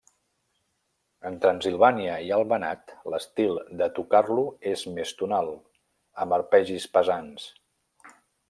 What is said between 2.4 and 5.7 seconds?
Banat, l'estil de tocar-lo és més tonal,